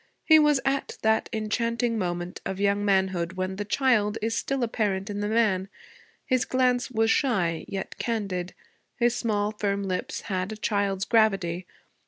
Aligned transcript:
He 0.25 0.39
was 0.39 0.59
at 0.65 0.97
that 1.03 1.29
enchanting 1.31 1.95
moment 1.95 2.41
of 2.43 2.59
young 2.59 2.83
manhood 2.83 3.33
when 3.33 3.57
the 3.57 3.65
child 3.65 4.17
is 4.19 4.33
still 4.33 4.63
apparent 4.63 5.11
in 5.11 5.19
the 5.19 5.27
man. 5.27 5.69
His 6.25 6.43
glance 6.43 6.89
was 6.89 7.11
shy, 7.11 7.65
yet 7.67 7.99
candid; 7.99 8.55
his 8.95 9.15
small, 9.15 9.51
firm 9.51 9.83
lips 9.83 10.21
had 10.21 10.51
a 10.51 10.57
child's 10.57 11.05
gravity. 11.05 11.67